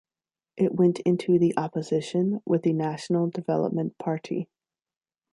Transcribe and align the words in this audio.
It 0.57 0.73
went 0.73 0.97
into 1.01 1.37
the 1.37 1.55
opposition 1.57 2.41
with 2.43 2.63
the 2.63 2.73
National 2.73 3.27
Development 3.29 3.95
Party. 3.99 4.49